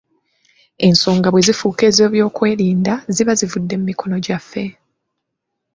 Ensonga 0.87 1.27
bwe 1.31 1.41
zifuuka 1.47 1.83
ez'ebyokwerinda 1.89 2.93
ziba 3.15 3.33
zivudde 3.39 3.75
mu 3.79 3.85
mikono 3.89 4.15
gyaffe. 4.25 4.63